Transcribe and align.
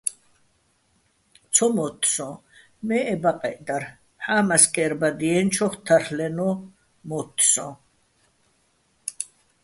ცო 1.53 1.65
მოთთ 1.75 2.01
სოჼ 2.13 2.29
მე 2.87 2.97
ე 3.13 3.15
ბაყეჸ 3.23 3.57
დარ, 3.67 3.83
ჰ̦ამას 4.25 4.63
კერბადიენჩოხ 4.75 5.73
თარლ'ენო̆ 5.85 6.59
მოთთ 7.09 7.37
სოჼ. 7.51 7.67